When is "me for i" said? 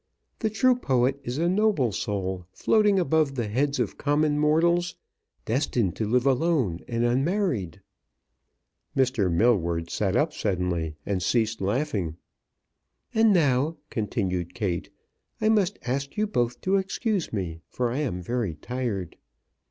17.31-17.99